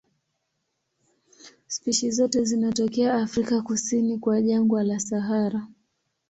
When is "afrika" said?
3.15-3.61